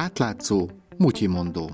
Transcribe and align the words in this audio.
átlátszó, 0.00 0.68
mutyimondó. 0.96 1.70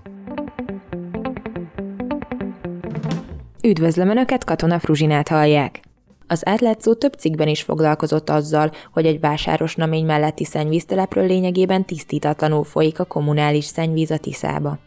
Üdvözlöm 3.62 4.08
Önöket, 4.08 4.44
Katona 4.44 4.78
Fruzsinát 4.78 5.28
hallják! 5.28 5.80
Az 6.26 6.46
átlátszó 6.46 6.94
több 6.94 7.12
cikkben 7.12 7.48
is 7.48 7.62
foglalkozott 7.62 8.30
azzal, 8.30 8.70
hogy 8.92 9.06
egy 9.06 9.20
vásáros 9.20 9.74
namény 9.74 10.04
melletti 10.04 10.44
szennyvíztelepről 10.44 11.26
lényegében 11.26 11.84
tisztítatlanul 11.84 12.64
folyik 12.64 12.98
a 12.98 13.04
kommunális 13.04 13.64
szennyvíz 13.64 14.10
a 14.10 14.18
Tiszába. 14.18 14.78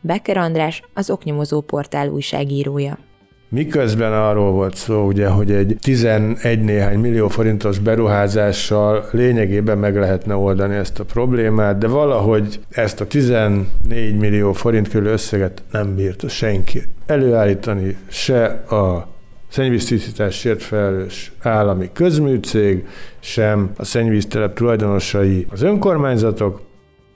Becker 0.00 0.36
András, 0.36 0.82
az 0.94 1.10
oknyomozó 1.10 1.60
portál 1.60 2.08
újságírója. 2.08 2.98
Miközben 3.48 4.12
arról 4.12 4.50
volt 4.52 4.74
szó, 4.74 5.06
ugye, 5.06 5.28
hogy 5.28 5.50
egy 5.50 5.76
11 5.80 6.60
néhány 6.60 6.98
millió 6.98 7.28
forintos 7.28 7.78
beruházással 7.78 9.08
lényegében 9.10 9.78
meg 9.78 9.96
lehetne 9.96 10.34
oldani 10.34 10.74
ezt 10.74 10.98
a 11.00 11.04
problémát, 11.04 11.78
de 11.78 11.86
valahogy 11.86 12.60
ezt 12.70 13.00
a 13.00 13.06
14 13.06 13.64
millió 14.18 14.52
forint 14.52 14.88
körül 14.88 15.08
összeget 15.08 15.62
nem 15.70 15.94
bírta 15.94 16.28
senki 16.28 16.82
előállítani, 17.06 17.96
se 18.08 18.44
a 18.68 19.08
szennyvíztisztításért 19.48 20.62
felelős 20.62 21.32
állami 21.42 21.90
közműcég, 21.92 22.86
sem 23.20 23.70
a 23.76 23.84
szennyvíztelep 23.84 24.54
tulajdonosai 24.54 25.46
az 25.50 25.62
önkormányzatok, 25.62 26.60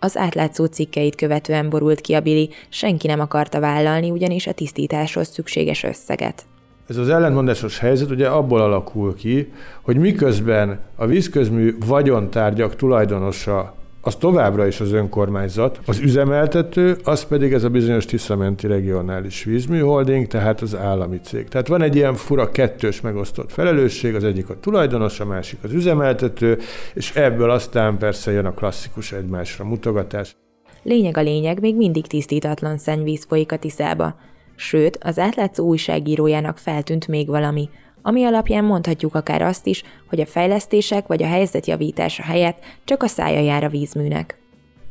az 0.01 0.17
átlátszó 0.17 0.65
cikkeit 0.65 1.15
követően 1.15 1.69
borult 1.69 2.01
ki 2.01 2.15
a 2.15 2.21
Bili, 2.21 2.51
senki 2.69 3.07
nem 3.07 3.21
akarta 3.21 3.61
vállalni 3.61 4.11
ugyanis 4.11 4.47
a 4.47 4.53
tisztításhoz 4.53 5.29
szükséges 5.29 5.83
összeget. 5.83 6.45
Ez 6.89 6.97
az 6.97 7.09
ellentmondásos 7.09 7.79
helyzet 7.79 8.11
ugye 8.11 8.29
abból 8.29 8.61
alakul 8.61 9.15
ki, 9.15 9.53
hogy 9.83 9.97
miközben 9.97 10.81
a 10.97 11.07
vízközmű 11.07 11.77
vagyontárgyak 11.87 12.77
tulajdonosa 12.77 13.75
az 14.01 14.17
továbbra 14.17 14.67
is 14.67 14.81
az 14.81 14.93
önkormányzat, 14.93 15.81
az 15.87 15.99
üzemeltető, 15.99 16.97
az 17.05 17.25
pedig 17.25 17.53
ez 17.53 17.65
a 17.65 17.69
bizonyos 17.69 18.05
Tiszamenti 18.05 18.67
Regionális 18.67 19.45
Vízmű 19.45 19.81
Holding, 19.81 20.27
tehát 20.27 20.61
az 20.61 20.77
állami 20.77 21.21
cég. 21.21 21.49
Tehát 21.49 21.69
van 21.69 21.83
egy 21.83 21.97
ilyen 21.97 22.15
fura 22.15 22.51
kettős 22.51 23.01
megosztott 23.01 23.53
felelősség, 23.53 24.15
az 24.15 24.25
egyik 24.25 24.49
a 24.49 24.61
tulajdonos, 24.61 25.21
a 25.21 25.25
másik 25.25 25.59
az 25.63 25.73
üzemeltető, 25.73 26.59
és 26.95 27.15
ebből 27.15 27.51
aztán 27.51 27.99
persze 27.99 28.31
jön 28.31 28.47
a 28.47 28.55
klasszikus 28.55 29.13
egymásra 29.13 29.65
mutogatás. 29.65 30.37
Lényeg 30.83 31.17
a 31.17 31.23
lényeg, 31.23 31.61
még 31.61 31.77
mindig 31.77 32.07
tisztítatlan 32.07 32.79
szennyvíz 32.79 33.25
folyik 33.29 33.53
a 33.53 33.57
Tiszába. 33.57 34.15
Sőt, 34.57 34.99
az 35.03 35.19
átlátszó 35.19 35.67
újságírójának 35.67 36.59
feltűnt 36.59 37.09
még 37.09 37.27
valami– 37.27 37.69
ami 38.03 38.25
alapján 38.25 38.65
mondhatjuk 38.65 39.15
akár 39.15 39.43
azt 39.43 39.67
is, 39.67 39.83
hogy 40.09 40.21
a 40.21 40.27
fejlesztések 40.27 41.07
vagy 41.07 41.23
a 41.23 41.27
helyzet 41.27 41.67
javítása 41.67 42.23
helyett 42.23 42.59
csak 42.85 43.03
a 43.03 43.07
szája 43.07 43.41
jár 43.41 43.65
a 43.65 43.69
vízműnek. 43.69 44.39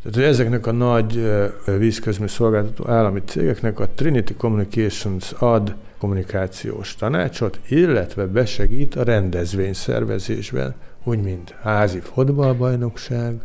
Tehát, 0.01 0.17
hogy 0.17 0.23
ezeknek 0.23 0.67
a 0.67 0.71
nagy 0.71 1.31
vízközmű 1.77 2.27
szolgáltató 2.27 2.89
állami 2.89 3.21
cégeknek 3.25 3.79
a 3.79 3.89
Trinity 3.89 4.33
Communications 4.37 5.31
ad 5.31 5.75
kommunikációs 5.97 6.95
tanácsot, 6.95 7.59
illetve 7.67 8.25
besegít 8.25 8.95
a 8.95 9.03
rendezvény 9.03 9.73
szervezésben, 9.73 10.75
úgy 11.03 11.21
mint 11.21 11.55
házi 11.61 11.99
fotballbajnokság, 11.99 13.35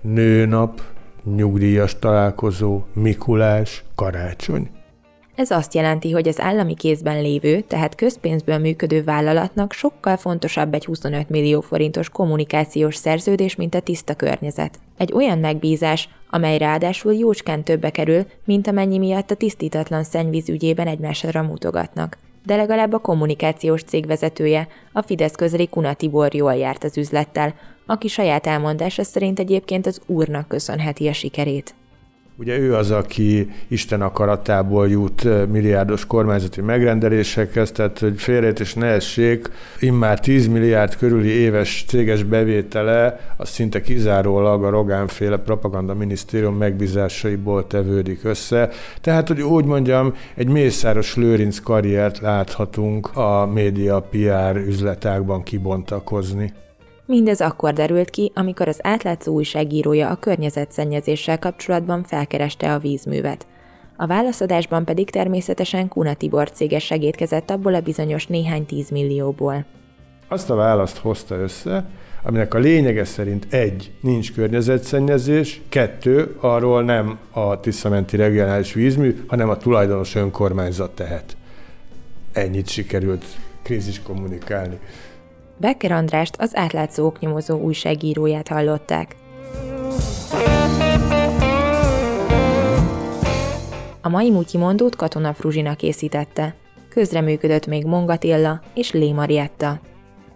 nőnap, 0.00 0.80
nyugdíjas 1.24 1.98
találkozó, 1.98 2.82
Mikulás, 2.92 3.84
karácsony. 3.94 4.70
Ez 5.34 5.50
azt 5.50 5.74
jelenti, 5.74 6.10
hogy 6.10 6.28
az 6.28 6.40
állami 6.40 6.74
kézben 6.74 7.22
lévő, 7.22 7.60
tehát 7.60 7.94
közpénzből 7.94 8.58
működő 8.58 9.04
vállalatnak 9.04 9.72
sokkal 9.72 10.16
fontosabb 10.16 10.74
egy 10.74 10.84
25 10.84 11.28
millió 11.28 11.60
forintos 11.60 12.08
kommunikációs 12.08 12.96
szerződés, 12.96 13.56
mint 13.56 13.74
a 13.74 13.80
tiszta 13.80 14.14
környezet. 14.14 14.78
Egy 14.96 15.12
olyan 15.12 15.38
megbízás, 15.38 16.08
amely 16.30 16.58
ráadásul 16.58 17.14
jócskán 17.14 17.64
többe 17.64 17.90
kerül, 17.90 18.26
mint 18.44 18.66
amennyi 18.66 18.98
miatt 18.98 19.30
a 19.30 19.34
tisztítatlan 19.34 20.04
szennyvíz 20.04 20.48
ügyében 20.48 20.86
egymásra 20.86 21.42
mutogatnak. 21.42 22.18
De 22.46 22.56
legalább 22.56 22.92
a 22.92 22.98
kommunikációs 22.98 23.82
cég 23.82 24.06
vezetője, 24.06 24.68
a 24.92 25.02
Fidesz 25.02 25.34
közeli 25.34 25.68
Kuna 25.68 25.94
Tibor 25.94 26.34
jól 26.34 26.54
járt 26.54 26.84
az 26.84 26.96
üzlettel, 26.96 27.54
aki 27.86 28.08
saját 28.08 28.46
elmondása 28.46 29.02
szerint 29.04 29.38
egyébként 29.38 29.86
az 29.86 30.00
úrnak 30.06 30.48
köszönheti 30.48 31.08
a 31.08 31.12
sikerét. 31.12 31.74
Ugye 32.36 32.58
ő 32.58 32.74
az, 32.74 32.90
aki 32.90 33.50
Isten 33.68 34.02
akaratából 34.02 34.88
jut 34.88 35.48
milliárdos 35.50 36.06
kormányzati 36.06 36.60
megrendelésekhez, 36.60 37.72
tehát 37.72 37.98
hogy 37.98 38.20
félrejét 38.20 38.74
ne 38.74 38.86
essék, 38.86 39.50
immár 39.80 40.20
10 40.20 40.46
milliárd 40.46 40.96
körüli 40.96 41.28
éves 41.28 41.84
céges 41.88 42.22
bevétele, 42.22 43.20
az 43.36 43.48
szinte 43.48 43.80
kizárólag 43.80 44.64
a 44.64 44.70
Rogánféle 44.70 45.36
propaganda 45.36 45.94
minisztérium 45.94 46.56
megbízásaiból 46.56 47.66
tevődik 47.66 48.24
össze. 48.24 48.70
Tehát, 49.00 49.28
hogy 49.28 49.42
úgy 49.42 49.64
mondjam, 49.64 50.14
egy 50.34 50.48
Mészáros 50.48 51.16
Lőrinc 51.16 51.58
karriert 51.58 52.18
láthatunk 52.18 53.16
a 53.16 53.50
média 53.52 54.00
PR 54.00 54.56
üzletákban 54.56 55.42
kibontakozni. 55.42 56.52
Mindez 57.06 57.40
akkor 57.40 57.72
derült 57.72 58.10
ki, 58.10 58.32
amikor 58.34 58.68
az 58.68 58.78
átlátszó 58.82 59.32
újságírója 59.32 60.08
a 60.08 60.16
környezetszennyezéssel 60.16 61.38
kapcsolatban 61.38 62.02
felkereste 62.04 62.72
a 62.72 62.78
vízművet. 62.78 63.46
A 63.96 64.06
válaszadásban 64.06 64.84
pedig 64.84 65.10
természetesen 65.10 65.88
Kuna 65.88 66.14
Tibor 66.14 66.50
cége 66.50 66.78
segítkezett 66.78 67.50
abból 67.50 67.74
a 67.74 67.80
bizonyos 67.80 68.26
néhány 68.26 68.66
tízmillióból. 68.66 69.64
Azt 70.28 70.50
a 70.50 70.54
választ 70.54 70.98
hozta 70.98 71.34
össze, 71.34 71.88
aminek 72.22 72.54
a 72.54 72.58
lényege 72.58 73.04
szerint 73.04 73.46
egy, 73.50 73.92
nincs 74.00 74.32
környezetszennyezés, 74.32 75.60
kettő, 75.68 76.36
arról 76.40 76.82
nem 76.82 77.18
a 77.30 77.60
Tiszamenti 77.60 78.16
regionális 78.16 78.72
vízmű, 78.72 79.24
hanem 79.26 79.48
a 79.48 79.56
tulajdonos 79.56 80.14
önkormányzat 80.14 80.94
tehet. 80.94 81.36
Ennyit 82.32 82.68
sikerült 82.68 83.24
krízis 83.62 84.02
kommunikálni. 84.02 84.78
Becker 85.56 85.92
Andrást, 85.92 86.36
az 86.38 86.56
átlátszó 86.56 87.06
oknyomozó 87.06 87.60
újságíróját 87.60 88.48
hallották. 88.48 89.16
A 94.00 94.08
mai 94.08 94.32
Mondót 94.52 94.96
Katona 94.96 95.34
Fruzsina 95.34 95.74
készítette. 95.74 96.54
Közreműködött 96.88 97.66
még 97.66 97.84
Mongatilla 97.84 98.60
és 98.74 98.92
Lé 98.92 99.12
Marietta. 99.12 99.80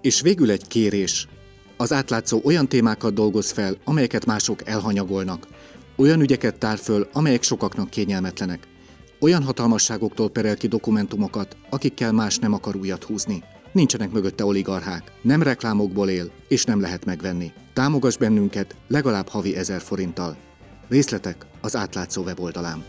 És 0.01 0.21
végül 0.21 0.51
egy 0.51 0.67
kérés. 0.67 1.29
Az 1.77 1.93
átlátszó 1.93 2.41
olyan 2.45 2.69
témákat 2.69 3.15
dolgoz 3.15 3.51
fel, 3.51 3.77
amelyeket 3.85 4.27
mások 4.27 4.69
elhanyagolnak. 4.69 5.47
Olyan 5.97 6.21
ügyeket 6.21 6.59
tár 6.59 6.79
föl, 6.79 7.09
amelyek 7.13 7.43
sokaknak 7.43 7.91
kényelmetlenek. 7.91 8.69
Olyan 9.21 9.43
hatalmasságoktól 9.43 10.31
perel 10.31 10.57
ki 10.57 10.67
dokumentumokat, 10.67 11.57
akikkel 11.71 12.13
más 12.13 12.39
nem 12.39 12.53
akar 12.53 12.77
újat 12.77 13.05
húzni. 13.05 13.43
Nincsenek 13.73 14.11
mögötte 14.11 14.45
oligarchák, 14.45 15.13
nem 15.23 15.43
reklámokból 15.43 16.09
él, 16.09 16.31
és 16.49 16.65
nem 16.65 16.81
lehet 16.81 17.05
megvenni. 17.05 17.53
Támogass 17.73 18.17
bennünket 18.17 18.77
legalább 18.89 19.29
havi 19.29 19.57
ezer 19.57 19.81
forinttal. 19.81 20.37
Részletek 20.89 21.47
az 21.61 21.77
átlátszó 21.77 22.23
weboldalán. 22.23 22.85